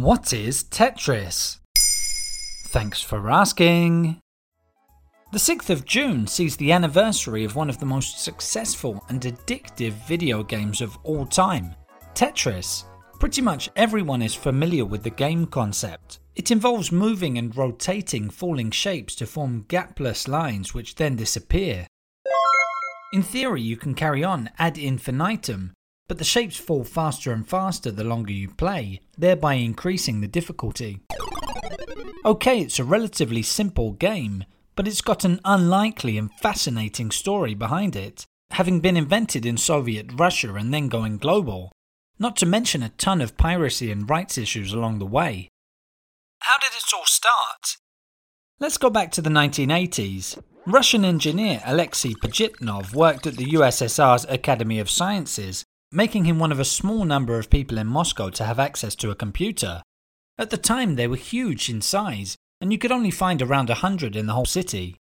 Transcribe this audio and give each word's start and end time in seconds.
What 0.00 0.32
is 0.32 0.64
Tetris? 0.64 1.58
Thanks 2.68 3.02
for 3.02 3.30
asking. 3.30 4.18
The 5.30 5.38
6th 5.38 5.68
of 5.68 5.84
June 5.84 6.26
sees 6.26 6.56
the 6.56 6.72
anniversary 6.72 7.44
of 7.44 7.54
one 7.54 7.68
of 7.68 7.78
the 7.78 7.84
most 7.84 8.24
successful 8.24 9.04
and 9.10 9.20
addictive 9.20 9.92
video 10.08 10.42
games 10.42 10.80
of 10.80 10.96
all 11.02 11.26
time, 11.26 11.74
Tetris. 12.14 12.84
Pretty 13.18 13.42
much 13.42 13.68
everyone 13.76 14.22
is 14.22 14.34
familiar 14.34 14.86
with 14.86 15.02
the 15.02 15.10
game 15.10 15.44
concept. 15.44 16.20
It 16.34 16.50
involves 16.50 16.90
moving 16.90 17.36
and 17.36 17.54
rotating 17.54 18.30
falling 18.30 18.70
shapes 18.70 19.14
to 19.16 19.26
form 19.26 19.66
gapless 19.68 20.26
lines 20.26 20.72
which 20.72 20.94
then 20.94 21.16
disappear. 21.16 21.86
In 23.12 23.22
theory, 23.22 23.60
you 23.60 23.76
can 23.76 23.92
carry 23.92 24.24
on 24.24 24.48
ad 24.58 24.78
infinitum, 24.78 25.74
but 26.10 26.18
the 26.18 26.24
shapes 26.24 26.56
fall 26.56 26.82
faster 26.82 27.30
and 27.30 27.48
faster 27.48 27.92
the 27.92 28.02
longer 28.02 28.32
you 28.32 28.48
play, 28.48 28.98
thereby 29.16 29.54
increasing 29.54 30.20
the 30.20 30.26
difficulty. 30.26 30.98
Okay, 32.24 32.58
it's 32.58 32.80
a 32.80 32.84
relatively 32.84 33.44
simple 33.44 33.92
game, 33.92 34.44
but 34.74 34.88
it's 34.88 35.02
got 35.02 35.24
an 35.24 35.38
unlikely 35.44 36.18
and 36.18 36.32
fascinating 36.32 37.12
story 37.12 37.54
behind 37.54 37.94
it, 37.94 38.24
having 38.50 38.80
been 38.80 38.96
invented 38.96 39.46
in 39.46 39.56
Soviet 39.56 40.10
Russia 40.12 40.52
and 40.54 40.74
then 40.74 40.88
going 40.88 41.16
global, 41.16 41.70
not 42.18 42.36
to 42.38 42.44
mention 42.44 42.82
a 42.82 42.88
ton 42.88 43.20
of 43.20 43.36
piracy 43.36 43.92
and 43.92 44.10
rights 44.10 44.36
issues 44.36 44.72
along 44.72 44.98
the 44.98 45.06
way. 45.06 45.48
How 46.40 46.58
did 46.58 46.72
it 46.76 46.92
all 46.92 47.06
start? 47.06 47.76
Let's 48.58 48.78
go 48.78 48.90
back 48.90 49.12
to 49.12 49.22
the 49.22 49.30
1980s. 49.30 50.42
Russian 50.66 51.04
engineer 51.04 51.62
Alexei 51.64 52.14
Pajitnov 52.14 52.94
worked 52.94 53.28
at 53.28 53.36
the 53.36 53.52
USSR's 53.52 54.26
Academy 54.28 54.80
of 54.80 54.90
Sciences 54.90 55.64
making 55.92 56.24
him 56.24 56.38
one 56.38 56.52
of 56.52 56.60
a 56.60 56.64
small 56.64 57.04
number 57.04 57.38
of 57.38 57.50
people 57.50 57.76
in 57.76 57.86
Moscow 57.86 58.30
to 58.30 58.44
have 58.44 58.58
access 58.58 58.94
to 58.96 59.10
a 59.10 59.16
computer. 59.16 59.82
At 60.38 60.50
the 60.50 60.56
time, 60.56 60.94
they 60.94 61.08
were 61.08 61.16
huge 61.16 61.68
in 61.68 61.80
size, 61.80 62.36
and 62.60 62.72
you 62.72 62.78
could 62.78 62.92
only 62.92 63.10
find 63.10 63.42
around 63.42 63.70
a 63.70 63.74
hundred 63.74 64.14
in 64.14 64.26
the 64.26 64.34
whole 64.34 64.46
city. 64.46 64.96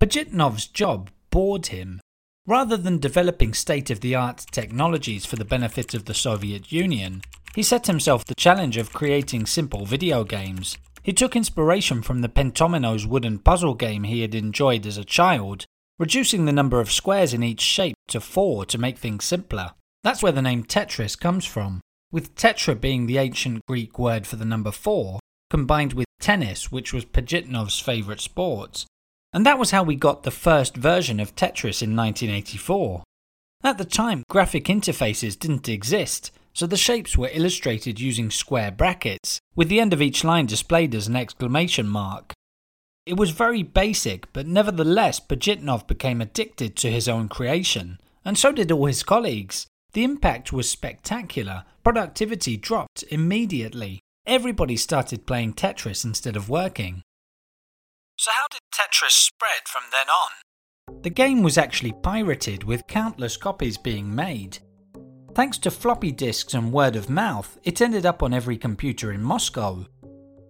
Pajitnov's 0.00 0.66
job 0.66 1.10
bored 1.30 1.66
him. 1.66 2.00
Rather 2.46 2.76
than 2.76 2.98
developing 2.98 3.52
state 3.52 3.90
of 3.90 4.00
the 4.00 4.14
art 4.14 4.46
technologies 4.52 5.26
for 5.26 5.36
the 5.36 5.44
benefit 5.44 5.94
of 5.94 6.04
the 6.04 6.14
Soviet 6.14 6.70
Union, 6.70 7.22
he 7.54 7.62
set 7.62 7.86
himself 7.86 8.24
the 8.24 8.34
challenge 8.34 8.76
of 8.76 8.92
creating 8.92 9.46
simple 9.46 9.84
video 9.84 10.24
games. 10.24 10.78
He 11.02 11.12
took 11.12 11.36
inspiration 11.36 12.02
from 12.02 12.20
the 12.20 12.28
Pentomino's 12.28 13.06
wooden 13.06 13.38
puzzle 13.38 13.74
game 13.74 14.04
he 14.04 14.22
had 14.22 14.34
enjoyed 14.34 14.86
as 14.86 14.96
a 14.96 15.04
child, 15.04 15.64
reducing 15.98 16.44
the 16.44 16.52
number 16.52 16.80
of 16.80 16.92
squares 16.92 17.34
in 17.34 17.42
each 17.42 17.60
shape 17.60 17.96
to 18.08 18.20
four 18.20 18.64
to 18.66 18.78
make 18.78 18.98
things 18.98 19.24
simpler. 19.24 19.72
That's 20.06 20.22
where 20.22 20.30
the 20.30 20.40
name 20.40 20.62
Tetris 20.62 21.18
comes 21.18 21.44
from, 21.46 21.80
with 22.12 22.36
tetra 22.36 22.80
being 22.80 23.06
the 23.06 23.18
ancient 23.18 23.66
Greek 23.66 23.98
word 23.98 24.24
for 24.24 24.36
the 24.36 24.44
number 24.44 24.70
four, 24.70 25.18
combined 25.50 25.94
with 25.94 26.06
tennis, 26.20 26.70
which 26.70 26.92
was 26.92 27.04
Pajitnov's 27.04 27.80
favourite 27.80 28.20
sport. 28.20 28.84
And 29.32 29.44
that 29.44 29.58
was 29.58 29.72
how 29.72 29.82
we 29.82 29.96
got 29.96 30.22
the 30.22 30.30
first 30.30 30.76
version 30.76 31.18
of 31.18 31.34
Tetris 31.34 31.82
in 31.82 31.96
1984. 31.96 33.02
At 33.64 33.78
the 33.78 33.84
time, 33.84 34.22
graphic 34.30 34.66
interfaces 34.66 35.36
didn't 35.36 35.68
exist, 35.68 36.30
so 36.52 36.68
the 36.68 36.76
shapes 36.76 37.18
were 37.18 37.30
illustrated 37.32 37.98
using 37.98 38.30
square 38.30 38.70
brackets, 38.70 39.40
with 39.56 39.68
the 39.68 39.80
end 39.80 39.92
of 39.92 40.00
each 40.00 40.22
line 40.22 40.46
displayed 40.46 40.94
as 40.94 41.08
an 41.08 41.16
exclamation 41.16 41.88
mark. 41.88 42.32
It 43.06 43.16
was 43.16 43.30
very 43.30 43.64
basic, 43.64 44.32
but 44.32 44.46
nevertheless, 44.46 45.18
Pajitnov 45.18 45.88
became 45.88 46.20
addicted 46.20 46.76
to 46.76 46.92
his 46.92 47.08
own 47.08 47.28
creation, 47.28 47.98
and 48.24 48.38
so 48.38 48.52
did 48.52 48.70
all 48.70 48.86
his 48.86 49.02
colleagues. 49.02 49.66
The 49.92 50.04
impact 50.04 50.52
was 50.52 50.68
spectacular. 50.68 51.64
Productivity 51.82 52.56
dropped 52.56 53.04
immediately. 53.10 54.00
Everybody 54.26 54.76
started 54.76 55.26
playing 55.26 55.54
Tetris 55.54 56.04
instead 56.04 56.36
of 56.36 56.48
working. 56.48 57.02
So, 58.18 58.30
how 58.32 58.46
did 58.50 58.60
Tetris 58.74 59.10
spread 59.10 59.66
from 59.66 59.84
then 59.92 60.08
on? 60.08 61.02
The 61.02 61.10
game 61.10 61.42
was 61.42 61.58
actually 61.58 61.92
pirated, 61.92 62.64
with 62.64 62.86
countless 62.86 63.36
copies 63.36 63.76
being 63.76 64.14
made. 64.14 64.58
Thanks 65.34 65.58
to 65.58 65.70
floppy 65.70 66.12
disks 66.12 66.54
and 66.54 66.72
word 66.72 66.96
of 66.96 67.10
mouth, 67.10 67.58
it 67.62 67.82
ended 67.82 68.06
up 68.06 68.22
on 68.22 68.32
every 68.32 68.56
computer 68.56 69.12
in 69.12 69.22
Moscow. 69.22 69.84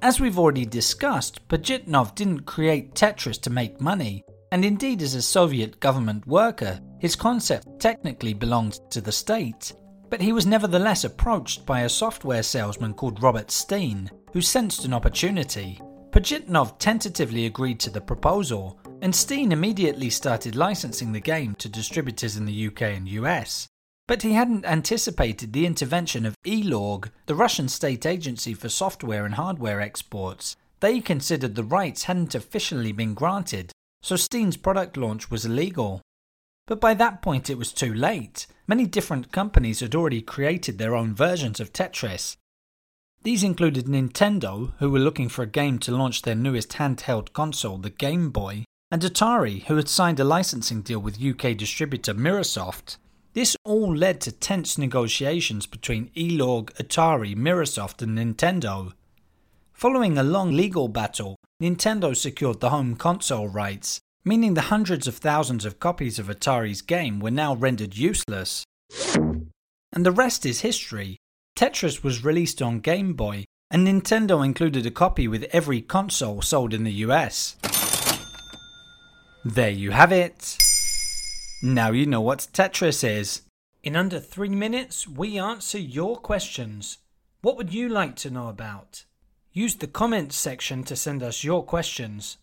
As 0.00 0.20
we've 0.20 0.38
already 0.38 0.64
discussed, 0.64 1.46
Pajitnov 1.48 2.14
didn't 2.14 2.46
create 2.46 2.94
Tetris 2.94 3.40
to 3.42 3.50
make 3.50 3.80
money, 3.80 4.22
and 4.52 4.64
indeed, 4.64 5.02
as 5.02 5.14
a 5.14 5.22
Soviet 5.22 5.80
government 5.80 6.26
worker, 6.26 6.80
his 6.98 7.16
concept 7.16 7.80
technically 7.80 8.34
belonged 8.34 8.78
to 8.90 9.00
the 9.00 9.12
state. 9.12 9.72
But 10.08 10.20
he 10.20 10.32
was 10.32 10.46
nevertheless 10.46 11.04
approached 11.04 11.66
by 11.66 11.80
a 11.80 11.88
software 11.88 12.42
salesman 12.42 12.94
called 12.94 13.22
Robert 13.22 13.50
Steen, 13.50 14.10
who 14.32 14.40
sensed 14.40 14.84
an 14.84 14.94
opportunity. 14.94 15.80
Pajitnov 16.10 16.78
tentatively 16.78 17.46
agreed 17.46 17.80
to 17.80 17.90
the 17.90 18.00
proposal, 18.00 18.78
and 19.02 19.14
Steen 19.14 19.52
immediately 19.52 20.08
started 20.08 20.56
licensing 20.56 21.12
the 21.12 21.20
game 21.20 21.54
to 21.56 21.68
distributors 21.68 22.36
in 22.36 22.46
the 22.46 22.66
UK 22.68 22.82
and 22.82 23.08
US. 23.08 23.68
But 24.08 24.22
he 24.22 24.32
hadn't 24.32 24.64
anticipated 24.64 25.52
the 25.52 25.66
intervention 25.66 26.24
of 26.24 26.36
ELORG, 26.46 27.10
the 27.26 27.34
Russian 27.34 27.68
state 27.68 28.06
agency 28.06 28.54
for 28.54 28.68
software 28.68 29.26
and 29.26 29.34
hardware 29.34 29.80
exports. 29.80 30.56
They 30.80 31.00
considered 31.00 31.54
the 31.54 31.64
rights 31.64 32.04
hadn't 32.04 32.34
officially 32.34 32.92
been 32.92 33.14
granted, 33.14 33.72
so 34.02 34.14
Steen's 34.14 34.56
product 34.56 34.96
launch 34.96 35.30
was 35.30 35.44
illegal. 35.44 36.00
But 36.66 36.80
by 36.80 36.94
that 36.94 37.22
point 37.22 37.48
it 37.48 37.58
was 37.58 37.72
too 37.72 37.94
late. 37.94 38.46
Many 38.66 38.86
different 38.86 39.30
companies 39.30 39.80
had 39.80 39.94
already 39.94 40.20
created 40.20 40.78
their 40.78 40.96
own 40.96 41.14
versions 41.14 41.60
of 41.60 41.72
Tetris. 41.72 42.36
These 43.22 43.44
included 43.44 43.86
Nintendo, 43.86 44.72
who 44.78 44.90
were 44.90 44.98
looking 44.98 45.28
for 45.28 45.42
a 45.42 45.46
game 45.46 45.78
to 45.80 45.96
launch 45.96 46.22
their 46.22 46.34
newest 46.34 46.70
handheld 46.70 47.32
console, 47.32 47.78
the 47.78 47.90
Game 47.90 48.30
Boy, 48.30 48.64
and 48.90 49.02
Atari, 49.02 49.64
who 49.64 49.76
had 49.76 49.88
signed 49.88 50.20
a 50.20 50.24
licensing 50.24 50.82
deal 50.82 51.00
with 51.00 51.22
UK 51.22 51.56
distributor 51.56 52.14
Mirrorsoft. 52.14 52.98
This 53.32 53.56
all 53.64 53.94
led 53.94 54.20
to 54.22 54.32
tense 54.32 54.78
negotiations 54.78 55.66
between 55.66 56.10
Elorg, 56.16 56.72
Atari, 56.76 57.36
Mirrorsoft, 57.36 58.00
and 58.02 58.16
Nintendo. 58.16 58.92
Following 59.72 60.16
a 60.16 60.22
long 60.22 60.52
legal 60.52 60.88
battle, 60.88 61.36
Nintendo 61.60 62.16
secured 62.16 62.60
the 62.60 62.70
home 62.70 62.96
console 62.96 63.48
rights, 63.48 64.00
meaning 64.26 64.54
the 64.54 64.72
hundreds 64.72 65.06
of 65.06 65.16
thousands 65.16 65.64
of 65.64 65.78
copies 65.78 66.18
of 66.18 66.26
Atari's 66.26 66.82
game 66.82 67.20
were 67.20 67.30
now 67.30 67.54
rendered 67.54 67.96
useless. 67.96 68.64
And 69.14 70.04
the 70.04 70.10
rest 70.10 70.44
is 70.44 70.60
history. 70.60 71.16
Tetris 71.56 72.02
was 72.02 72.24
released 72.24 72.60
on 72.60 72.80
Game 72.80 73.14
Boy, 73.14 73.44
and 73.70 73.86
Nintendo 73.86 74.44
included 74.44 74.84
a 74.84 74.90
copy 74.90 75.28
with 75.28 75.44
every 75.52 75.80
console 75.80 76.42
sold 76.42 76.74
in 76.74 76.82
the 76.82 77.04
US. 77.06 77.56
There 79.44 79.70
you 79.70 79.92
have 79.92 80.10
it. 80.10 80.58
Now 81.62 81.92
you 81.92 82.04
know 82.04 82.20
what 82.20 82.48
Tetris 82.52 83.08
is. 83.08 83.42
In 83.84 83.94
under 83.94 84.18
three 84.18 84.48
minutes, 84.48 85.06
we 85.06 85.38
answer 85.38 85.78
your 85.78 86.16
questions. 86.16 86.98
What 87.42 87.56
would 87.56 87.72
you 87.72 87.88
like 87.88 88.16
to 88.16 88.30
know 88.30 88.48
about? 88.48 89.04
Use 89.52 89.76
the 89.76 89.86
comments 89.86 90.34
section 90.34 90.82
to 90.82 90.96
send 90.96 91.22
us 91.22 91.44
your 91.44 91.62
questions. 91.62 92.38